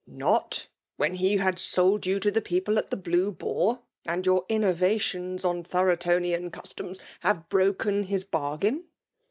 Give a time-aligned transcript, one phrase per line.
[0.03, 4.25] *'*' Not when he had sold yo\l to the people at the Blue Boar« and
[4.25, 8.85] your innovations on The jfcoionian customs have broken his bargain?